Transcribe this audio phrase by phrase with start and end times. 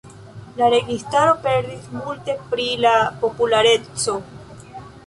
[0.61, 4.19] La registaro perdis multe pri la populareco.